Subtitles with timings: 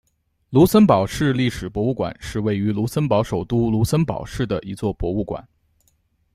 [0.49, 5.47] 卢森堡市历史博物馆是位于卢森堡首都卢森堡市的一座博物馆。